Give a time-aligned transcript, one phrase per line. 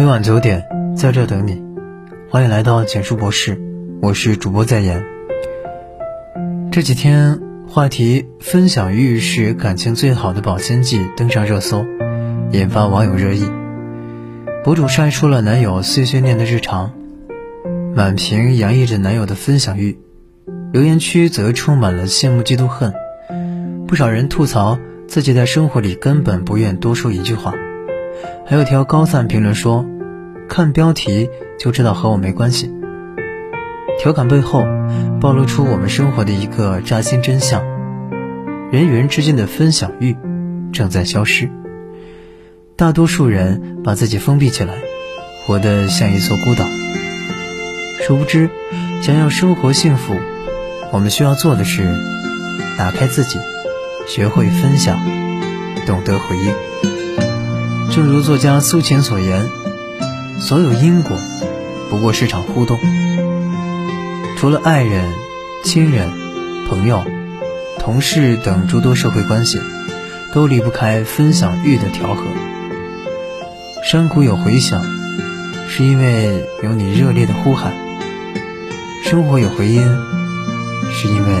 [0.00, 0.64] 每晚九点，
[0.96, 1.62] 在这等你。
[2.30, 3.60] 欢迎来到简书博士，
[4.00, 5.04] 我是主播在言。
[6.72, 7.38] 这几天，
[7.68, 11.84] 话题“分享欲是感情最好的保鲜剂”登上热搜，
[12.50, 13.44] 引发网友热议。
[14.64, 16.92] 博主晒出了男友碎碎念的日常，
[17.94, 19.98] 满屏洋溢着男友的分享欲，
[20.72, 22.94] 留言区则充满了羡慕、嫉妒、恨。
[23.86, 27.52] 不少人吐槽自己在生活里根本不愿多说一句话。
[28.46, 29.86] 还有条高赞评论说
[30.48, 32.72] ：“看标题就知道和我没关系。”
[33.98, 34.64] 调侃背后
[35.20, 37.62] 暴露出我们生活的一个扎心真相：
[38.72, 40.16] 人与人之间的分享欲
[40.72, 41.50] 正在消失。
[42.76, 44.74] 大多数人把自己封闭起来，
[45.46, 46.64] 活得像一座孤岛。
[48.00, 48.48] 殊不知，
[49.02, 50.14] 想要生活幸福，
[50.90, 51.94] 我们需要做的是
[52.78, 53.38] 打开自己，
[54.06, 54.98] 学会分享，
[55.86, 56.69] 懂得回应。
[57.92, 59.50] 正如作家苏秦所言
[60.38, 61.18] ：“所有因果，
[61.90, 62.78] 不过是场互动。
[64.38, 65.12] 除了爱人、
[65.64, 66.08] 亲人、
[66.68, 67.04] 朋友、
[67.80, 69.58] 同事等诸多社会关系，
[70.32, 72.22] 都离不开分享欲的调和。
[73.82, 74.80] 山谷有回响，
[75.68, 77.72] 是因为有你热烈的呼喊；
[79.04, 79.82] 生活有回音，
[80.92, 81.34] 是因为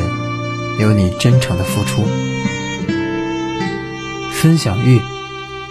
[0.80, 2.04] 有你真诚的付出。
[4.32, 5.00] 分享欲。”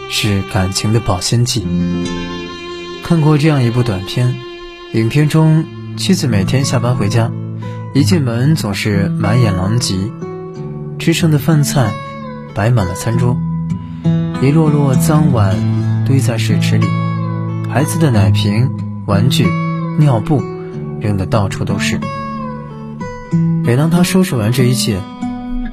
[0.09, 1.65] 是感情的保鲜剂。
[3.03, 4.35] 看过这样一部短片，
[4.93, 5.65] 影片中
[5.97, 7.31] 妻子每天下班回家，
[7.93, 10.11] 一进门总是满眼狼藉，
[10.97, 11.93] 吃剩的饭菜
[12.53, 13.37] 摆满了餐桌，
[14.41, 16.87] 一摞摞脏碗堆在水池里，
[17.71, 18.71] 孩子的奶瓶、
[19.05, 19.47] 玩具、
[19.99, 20.43] 尿布
[20.99, 21.99] 扔得到处都是。
[23.63, 24.99] 每当她收拾完这一切，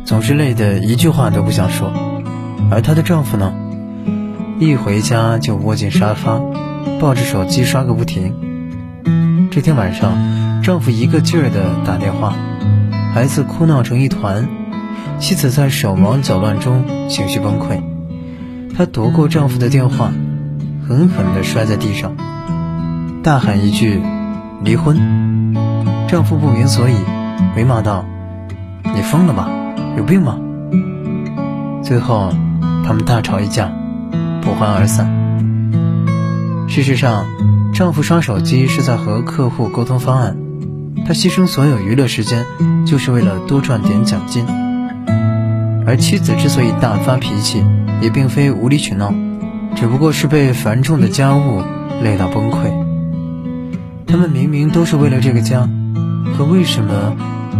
[0.04, 1.90] 总是累得一句话都不想说，
[2.70, 3.52] 而她的丈夫呢？
[4.58, 6.40] 一回家就窝进沙发，
[6.98, 8.34] 抱着手机刷个不停。
[9.50, 12.32] 这天晚上，丈夫一个劲儿地打电话，
[13.12, 14.48] 孩子哭闹成一团，
[15.18, 17.82] 妻子在手忙脚乱中情绪崩溃。
[18.74, 20.10] 她夺过丈夫的电话，
[20.88, 22.16] 狠狠地摔在地上，
[23.22, 24.00] 大喊一句
[24.64, 25.54] ：“离婚！”
[26.08, 26.94] 丈夫不明所以，
[27.54, 28.06] 回骂道
[28.94, 29.50] ：“你疯了吧？
[29.98, 30.38] 有病吗？”
[31.84, 32.32] 最后，
[32.86, 33.70] 他们大吵一架。
[34.58, 35.06] 欢而散。
[36.66, 37.26] 事实上，
[37.74, 40.36] 丈夫刷手机是在和客户沟通方案，
[41.06, 42.46] 他牺牲所有娱乐时间，
[42.86, 44.46] 就是为了多赚点奖金。
[45.86, 47.62] 而妻子之所以大发脾气，
[48.00, 49.12] 也并非无理取闹，
[49.76, 51.62] 只不过是被繁重的家务
[52.02, 52.72] 累到崩溃。
[54.06, 55.68] 他们明明都是为了这个家，
[56.36, 57.14] 可为什么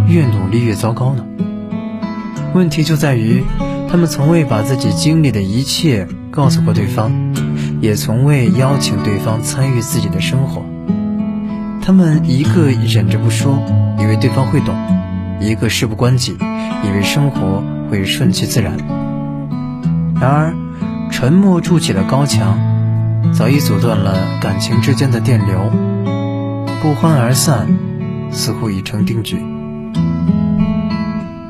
[0.07, 1.23] 越努力越糟糕呢？
[2.53, 3.43] 问题就在于，
[3.89, 6.07] 他们从未把自己经历的一切。
[6.37, 7.11] 告诉过对方，
[7.81, 10.63] 也从未邀请对方参与自己的生活。
[11.81, 13.57] 他们一个忍着不说，
[13.99, 14.75] 以为对方会懂；
[15.41, 16.37] 一个事不关己，
[16.83, 18.77] 以为生活会顺其自然。
[20.21, 20.53] 然而，
[21.09, 22.55] 沉默筑起了高墙，
[23.33, 25.71] 早已阻断了感情之间的电流。
[26.83, 27.67] 不欢而散，
[28.29, 29.43] 似乎已成定局。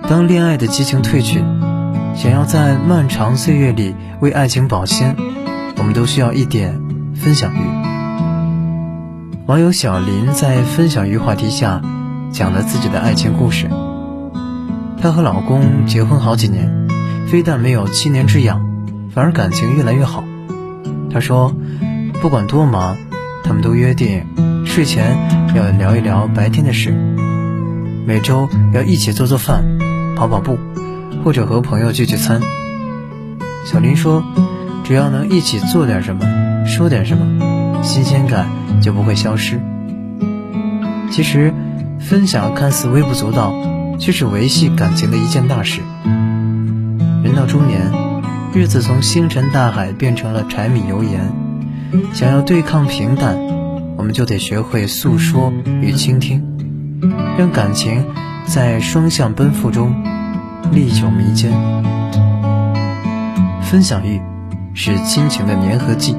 [0.07, 1.43] 当恋爱的激情褪去。
[2.17, 5.15] 想要在漫长岁月里为爱情保鲜，
[5.77, 6.81] 我们都需要一点
[7.13, 7.59] 分享欲。
[9.45, 11.79] 网友小林在分享欲话题下
[12.31, 13.69] 讲了自己的爱情故事。
[14.99, 16.87] 她和老公结婚好几年，
[17.27, 18.65] 非但没有七年之痒，
[19.13, 20.23] 反而感情越来越好。
[21.13, 21.53] 她说，
[22.19, 22.97] 不管多忙，
[23.43, 24.25] 他们都约定
[24.65, 25.15] 睡前
[25.53, 26.91] 要聊一聊白天的事，
[28.07, 29.63] 每周要一起做做饭、
[30.15, 30.57] 跑跑步。
[31.23, 32.39] 或者和朋友聚聚餐，
[33.65, 34.23] 小林说
[34.85, 38.47] ：“只要能一起做点什么，说点什么，新鲜感
[38.81, 39.59] 就不会消失。”
[41.11, 41.53] 其实，
[41.99, 43.53] 分享看似微不足道，
[43.99, 45.81] 却是维系感情的一件大事。
[47.23, 47.91] 人到中年，
[48.53, 51.31] 日子从星辰大海变成了柴米油盐，
[52.13, 53.37] 想要对抗平淡，
[53.97, 56.41] 我们就得学会诉说与倾听，
[57.37, 58.05] 让感情
[58.45, 59.93] 在双向奔赴中。
[60.71, 61.51] 历久弥坚，
[63.63, 64.21] 分享欲
[64.73, 66.15] 是亲情的粘合剂，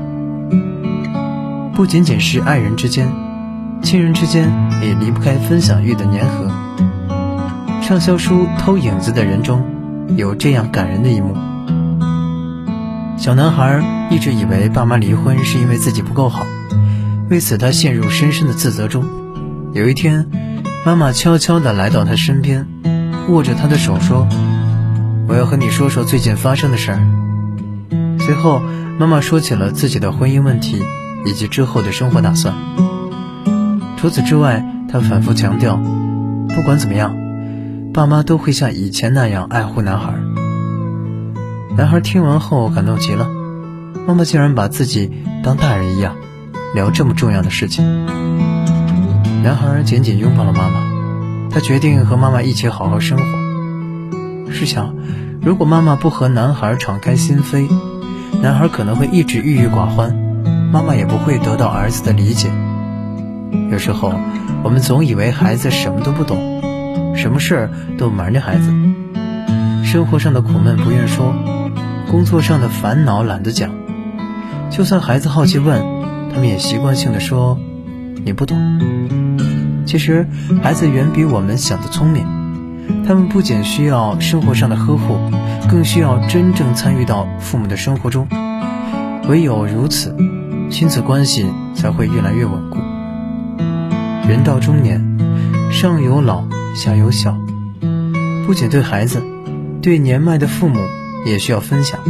[1.75, 3.09] 不仅仅是爱人之间，
[3.83, 4.51] 亲人之间
[4.83, 6.51] 也离不开分享欲的粘合。
[7.83, 9.65] 畅销书《偷影子的人》中
[10.17, 11.37] 有这样感人的一幕：
[13.17, 16.45] 小男孩一直以为爸妈离婚是因为自己不够好，
[17.31, 19.05] 为此他陷入深深的自责中。
[19.73, 20.29] 有一天，
[20.85, 22.67] 妈妈悄悄地来到他身边。
[23.29, 24.27] 握着他的手说
[25.29, 27.01] ：“我要和你说说最近发生的事儿。”
[28.19, 28.63] 随后，
[28.99, 30.83] 妈妈说起了自己的婚姻问题，
[31.27, 32.55] 以及之后的生活打算。
[33.99, 35.77] 除此之外，他反复强调，
[36.55, 37.15] 不管怎么样，
[37.93, 40.15] 爸妈都会像以前那样爱护男孩。
[41.77, 43.29] 男孩听完后感动极了，
[44.07, 46.17] 妈妈竟然把自己当大人一样，
[46.75, 48.07] 聊这么重要的事情。
[49.43, 50.81] 男孩紧紧拥抱了妈妈，
[51.51, 54.53] 他决定和妈妈一起好好生活。
[54.53, 54.95] 试想，
[55.43, 57.69] 如果妈妈不和男孩敞开心扉，
[58.43, 60.15] 男孩可能会一直郁郁寡欢，
[60.73, 62.51] 妈妈也不会得到儿子的理解。
[63.71, 64.13] 有时候，
[64.63, 68.73] 我们总以为孩子什么都不懂，什么事儿都瞒着孩子，
[69.85, 71.35] 生活上的苦闷不愿说，
[72.11, 73.71] 工作上的烦恼懒得讲。
[74.71, 75.83] 就算孩子好奇问，
[76.33, 77.59] 他们也习惯性的说
[78.25, 78.59] ：“你不懂。”
[79.89, 80.29] 其实，
[80.63, 82.27] 孩子远比我们想的聪明，
[83.07, 85.17] 他们不仅需要生活上的呵护。
[85.69, 88.27] 更需要真正参与到父母的生活中，
[89.29, 90.17] 唯有如此，
[90.71, 91.45] 亲子关系
[91.75, 92.79] 才会越来越稳固。
[94.27, 95.19] 人到中年，
[95.71, 96.45] 上有老，
[96.75, 97.37] 下有小，
[98.47, 99.23] 不仅对孩子，
[99.83, 100.79] 对年迈的父母
[101.27, 102.01] 也需要分享。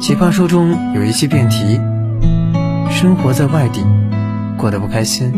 [0.00, 1.80] 奇葩说中有一期辩题：
[2.90, 3.84] 生活在外地，
[4.56, 5.32] 过得不开心，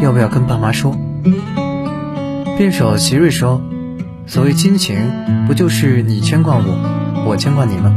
[0.00, 0.96] 要不要跟爸妈说？
[2.56, 3.60] 辩手席瑞说。
[4.26, 4.96] 所谓亲情，
[5.46, 7.94] 不就是你牵挂我，我牵挂你吗？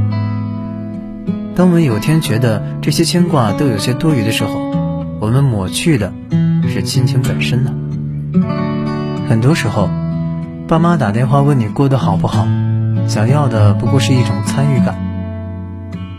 [1.55, 4.53] 当我们有天觉得这些牵挂都有些多余的时候，
[5.19, 6.13] 我们抹去的
[6.69, 7.73] 是亲情本身呢。
[9.27, 9.89] 很多时候，
[10.69, 12.47] 爸妈打电话问你过得好不好，
[13.09, 14.95] 想要的不过是一种参与感。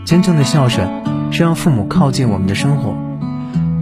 [0.05, 0.87] 真正的孝顺，
[1.31, 2.95] 是让父母靠近我们的生活，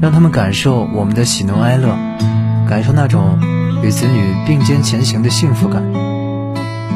[0.02, 1.96] 让他们感受我们的喜怒哀乐，
[2.68, 3.38] 感受那种
[3.84, 5.84] 与子女并肩前行的幸福感。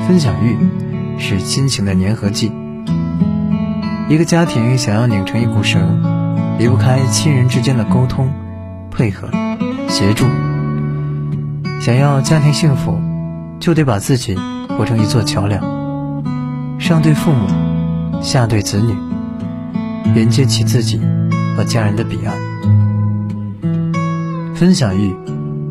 [0.08, 0.58] 分享欲
[1.20, 2.52] 是亲情的粘合剂。
[4.10, 6.02] 一个家庭想要拧成一股绳，
[6.58, 8.34] 离不开亲人之间的沟通、
[8.90, 9.30] 配合、
[9.88, 10.26] 协助。
[11.80, 13.00] 想要家庭幸福，
[13.60, 14.36] 就得把自己
[14.70, 15.62] 活成一座桥梁，
[16.80, 17.48] 上对父母，
[18.24, 18.96] 下对子女，
[20.16, 21.00] 连接起自己
[21.56, 22.55] 和家人的彼岸。
[24.56, 25.14] 分享欲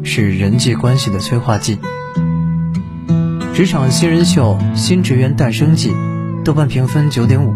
[0.02, 1.78] 是人际关系的催化剂。
[3.54, 5.90] 职场新人秀《新职员诞生记》，
[6.44, 7.54] 豆瓣评分九点五，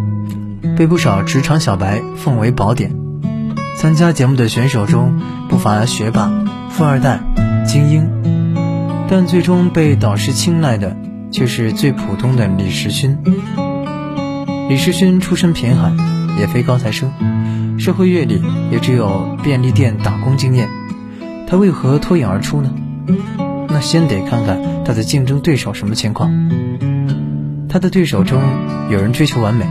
[0.75, 2.97] 被不少职场小白奉为宝典。
[3.77, 5.21] 参加节目的选手中
[5.51, 6.33] 不乏学霸、
[6.71, 7.21] 富二代、
[7.67, 8.09] 精英，
[9.11, 10.97] 但最终被导师青睐的
[11.31, 13.19] 却是最普通的李时勋。
[14.71, 15.95] 李时勋出身贫寒，
[16.39, 17.13] 也非高材生，
[17.79, 20.69] 社会阅历也只有便利店打工经验，
[21.51, 22.71] 他为何脱颖而出呢？
[23.69, 26.31] 那先得看看他的竞争对手什么情况。
[27.71, 28.39] 他的对手中
[28.91, 29.67] 有人追求完美，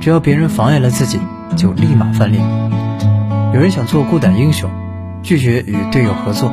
[0.00, 1.20] 只要别人妨碍了自己，
[1.56, 2.42] 就立马翻脸；
[3.52, 4.70] 有人想做孤胆英雄，
[5.22, 6.50] 拒绝与队友合作；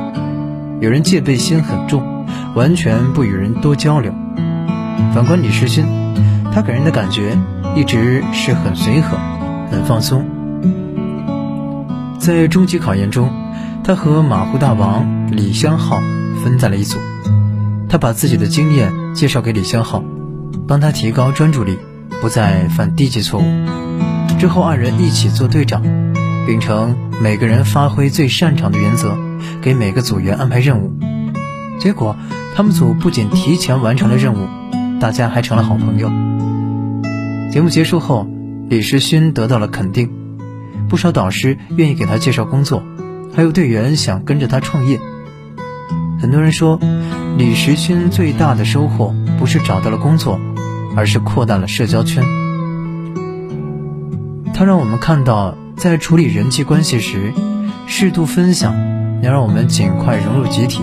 [0.82, 4.12] 有人戒备心很重，完全不与人多交流。
[5.14, 5.86] 反观李世勋，
[6.52, 7.38] 他给人的感觉
[7.74, 9.16] 一直是很随和、
[9.70, 10.26] 很放松。
[12.18, 13.30] 在终极考验中，
[13.88, 16.02] 他和马虎大王李相浩。
[16.44, 16.98] 分在了一组，
[17.88, 20.04] 他把自己的经验介绍给李相浩，
[20.68, 21.78] 帮他提高专注力，
[22.20, 23.44] 不再犯低级错误。
[24.38, 25.82] 之后二人一起做队长，
[26.46, 29.16] 秉承每个人发挥最擅长的原则，
[29.62, 30.92] 给每个组员安排任务。
[31.80, 32.14] 结果
[32.54, 34.46] 他们组不仅提前完成了任务，
[35.00, 36.10] 大家还成了好朋友。
[37.50, 38.28] 节目结束后，
[38.68, 40.10] 李时勋得到了肯定，
[40.90, 42.82] 不少导师愿意给他介绍工作，
[43.38, 44.98] 还有队员想跟着他创业。
[46.20, 46.80] 很多人说，
[47.36, 50.40] 李时勋最大的收获不是找到了工作，
[50.96, 52.24] 而是扩大了社交圈。
[54.52, 57.32] 他让我们看到，在处理人际关系时，
[57.86, 58.74] 适度分享
[59.22, 60.82] 能让我们尽快融入集体，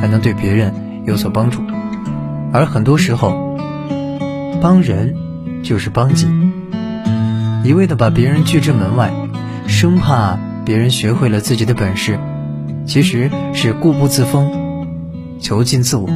[0.00, 0.72] 还能对别人
[1.04, 1.60] 有所帮助。
[2.54, 3.58] 而很多时候，
[4.62, 5.14] 帮人
[5.62, 6.26] 就是帮己，
[7.64, 9.12] 一味的把别人拒之门外，
[9.66, 12.18] 生怕别人学会了自己的本事，
[12.86, 14.50] 其实是固步自封。
[15.40, 16.08] 囚禁自我。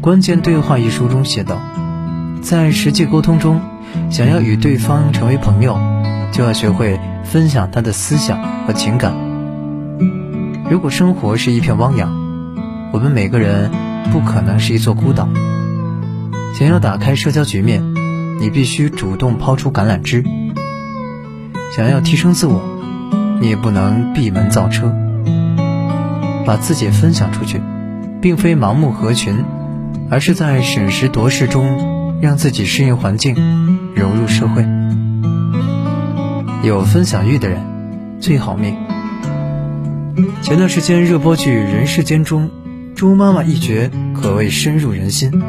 [0.00, 1.58] 关键对话一书中写道，
[2.40, 3.60] 在实际沟通中，
[4.08, 5.76] 想要与对方成为朋友，
[6.30, 9.12] 就要学会分享他的思想和情感。
[10.70, 12.12] 如果生活是一片汪洋，
[12.92, 13.72] 我们每个人
[14.12, 15.28] 不可能是一座孤岛。
[16.54, 17.82] 想要打开社交局面，
[18.40, 20.24] 你必须主动抛出橄榄枝。
[21.74, 22.75] 想要提升自我，
[23.40, 24.94] 你也不能闭门造车。
[26.46, 27.60] 把自己分享出去，
[28.20, 29.44] 并非盲目合群，
[30.08, 33.34] 而是在审时度势中，让自己适应环境，
[33.96, 34.64] 融入社会。
[36.62, 37.60] 有分享欲的人
[38.20, 38.76] 最好命。
[40.40, 42.50] 前段时间热播剧《人世间》中，
[42.94, 45.42] 周妈妈一角可谓深入人心。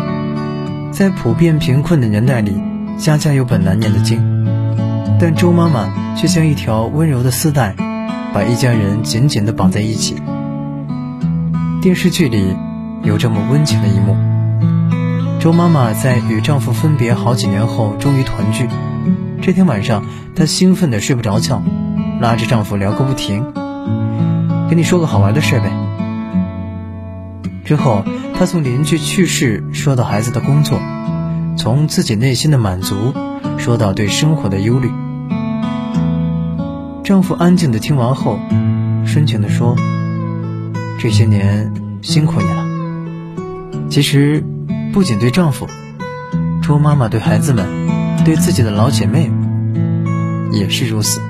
[0.91, 2.53] 在普遍贫困的年代里，
[2.98, 4.37] 家家有本难念的经，
[5.20, 7.76] 但周妈妈却像一条温柔的丝带，
[8.34, 10.16] 把一家人紧紧地绑在一起。
[11.82, 12.56] 电视剧里
[13.04, 14.16] 有这么温情的一幕：
[15.40, 18.68] 周妈妈在与丈夫分别好几年后终于团聚。
[19.42, 20.04] 这天晚上，
[20.36, 21.62] 她兴奋得睡不着觉，
[22.20, 23.46] 拉着丈夫聊个不停。
[24.70, 25.72] 跟你说个好玩的事呗。
[27.64, 28.04] 之后，
[28.38, 30.80] 她从邻居去世说到孩子的工作，
[31.58, 33.14] 从自己内心的满足
[33.58, 34.89] 说到对生活的忧虑。
[37.03, 38.39] 丈夫安静的听完后，
[39.06, 39.75] 深情的说。
[41.00, 42.65] 这些年辛苦你了。
[43.88, 44.44] 其实，
[44.91, 45.67] 不仅对丈夫，
[46.62, 47.67] 周妈妈对孩子们，
[48.25, 49.32] 对自己的老姐妹，
[50.51, 51.22] 也是如此。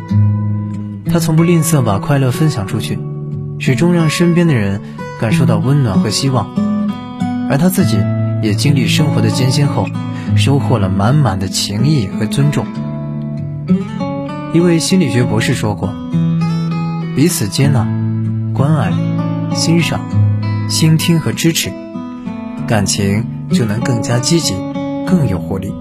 [1.12, 2.98] 她从不吝啬把快乐分享出去，
[3.60, 4.82] 始终让身边的人
[5.20, 6.48] 感受到温暖和希望。
[7.50, 7.98] 而她自己
[8.42, 9.88] 也经历生活的艰辛后，
[10.36, 12.66] 收获了满满的情谊和尊重。
[14.54, 15.94] 一位心理学博士说过
[17.16, 17.88] ：“彼此接纳、
[18.54, 18.92] 关爱。”
[19.56, 20.02] 欣赏、
[20.70, 21.72] 倾听和支持，
[22.68, 24.54] 感情就能更加积极、
[25.08, 25.74] 更有活力。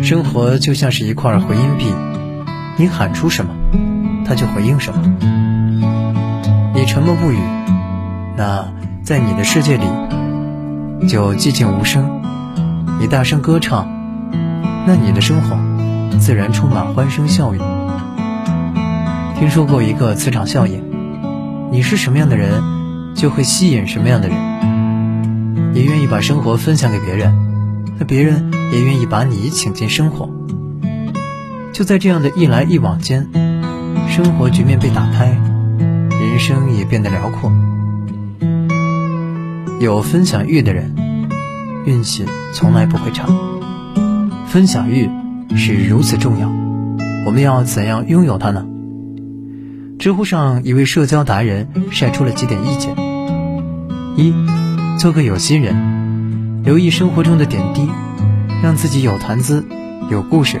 [0.00, 1.86] 生活就像是一块回音壁，
[2.76, 3.52] 你喊出什么，
[4.24, 5.02] 它就回应什么。
[6.74, 7.38] 你沉默不语，
[8.36, 9.84] 那在你的世界里
[11.08, 12.02] 就寂静无声；
[13.00, 13.88] 你大声歌唱，
[14.86, 15.56] 那你的生活
[16.18, 17.58] 自然充满欢声笑语。
[19.38, 20.84] 听说过一个磁场效应。
[21.72, 22.60] 你是什么样的人，
[23.14, 25.72] 就会吸引什么样的人。
[25.72, 27.32] 你愿意把生活分享给别人，
[27.98, 30.28] 那别人也愿意把你请进生活。
[31.72, 33.28] 就在这样的一来一往间，
[34.08, 35.26] 生活局面被打开，
[36.10, 37.52] 人生也变得辽阔。
[39.80, 40.94] 有分享欲的人，
[41.86, 43.26] 运气从来不会差。
[44.46, 45.08] 分享欲
[45.56, 46.52] 是如此重要，
[47.24, 48.66] 我们要怎样拥有它呢？
[49.98, 52.94] 知乎上一位社交达人晒出了几点意见：
[54.16, 54.34] 一，
[54.98, 57.88] 做个有心人，留意生活中的点滴，
[58.62, 59.64] 让自己有谈资、
[60.10, 60.58] 有故事；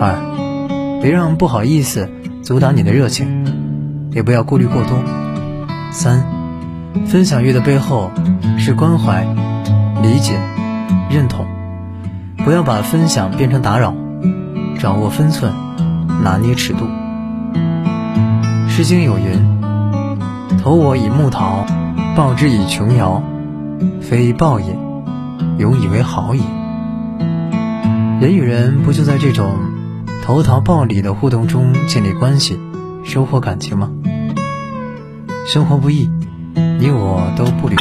[0.00, 2.08] 二，别让不好意思
[2.42, 3.44] 阻挡你的热情，
[4.10, 4.94] 也不要顾虑过多；
[5.92, 6.24] 三，
[7.06, 8.10] 分享欲的背后
[8.58, 9.24] 是关怀、
[10.02, 10.38] 理解、
[11.10, 11.46] 认同，
[12.44, 13.94] 不要把分享变成打扰，
[14.78, 15.52] 掌握分寸，
[16.22, 16.84] 拿捏尺度。
[18.68, 19.24] 《诗经》有云
[20.62, 21.66] ：“投我以木桃，
[22.16, 23.22] 报之以琼瑶。
[24.00, 24.76] 非报也，
[25.58, 26.42] 永以为好也。”
[28.20, 29.54] 人与人不就在这种
[30.24, 32.58] 投桃报李的互动中建立关系、
[33.04, 33.90] 收获感情吗？
[35.46, 36.10] 生活不易，
[36.78, 37.76] 你我都不留。